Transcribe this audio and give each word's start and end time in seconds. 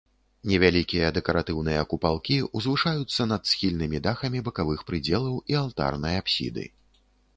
Невялікія 0.51 1.09
дэкаратыўныя 1.17 1.81
купалкі 1.91 2.37
ўзвышаюцца 2.57 3.27
над 3.33 3.41
схільнымі 3.53 3.97
дахамі 4.07 4.39
бакавых 4.49 4.79
прыдзелаў 4.89 5.35
і 5.55 5.63
алтарнай 5.65 6.15
апсіды. 6.23 6.65